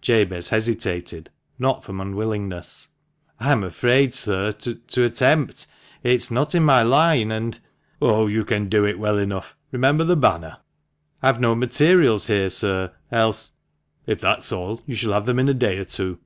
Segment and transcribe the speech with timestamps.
[0.00, 1.28] Jabez hesitated,
[1.58, 2.88] not from unwillingness.
[3.38, 5.66] "I'm afraid, sir, to attempt.
[6.02, 7.60] It's not in my line, and
[8.00, 8.26] ""Oh!
[8.26, 9.58] you can do it well enough.
[9.72, 10.56] Remember the banner.""
[11.22, 13.50] I've no materials here, sir, else
[14.06, 16.18] ""If that is all, you shall have them in a day or two."